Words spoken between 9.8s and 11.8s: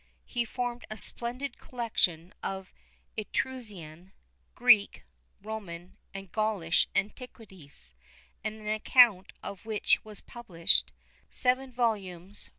was published (seven